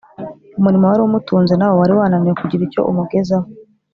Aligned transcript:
umurimo 0.59 0.85
wari 0.87 1.01
umutunze 1.03 1.53
nawo 1.55 1.75
wari 1.81 1.93
wananiwe 1.99 2.33
kugira 2.41 2.61
icyo 2.67 2.81
umugezaho 2.91 3.47